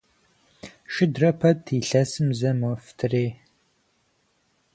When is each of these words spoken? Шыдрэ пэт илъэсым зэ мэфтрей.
Шыдрэ 0.93 1.29
пэт 1.39 1.61
илъэсым 1.77 2.27
зэ 2.39 2.51
мэфтрей. 2.59 3.29